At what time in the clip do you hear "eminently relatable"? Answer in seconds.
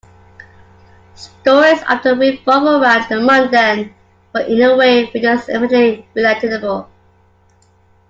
5.47-6.87